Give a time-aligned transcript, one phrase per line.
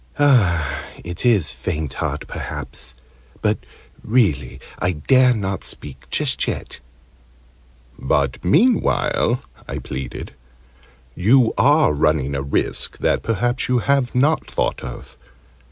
[0.17, 2.95] "It is 'faint heart,' perhaps.
[3.43, 3.59] But
[4.03, 6.79] really I dare not speak just yet."
[7.99, 10.33] "But meanwhile," I pleaded,
[11.13, 15.19] "you are running a risk that perhaps you have not thought of.